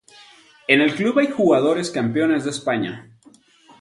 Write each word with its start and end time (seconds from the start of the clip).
En 0.67 0.81
el 0.81 0.95
Club 0.95 1.19
hay 1.19 1.27
jugadores 1.29 1.91
campeones 1.91 2.43
de 2.43 2.49
España. 2.49 3.15